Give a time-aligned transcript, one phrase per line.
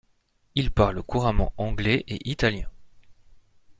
[0.55, 2.67] Il parle couramment anglais et italien.